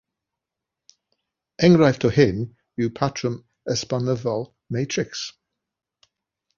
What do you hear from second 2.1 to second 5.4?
hyn yw patrwm esbonyddol matrics.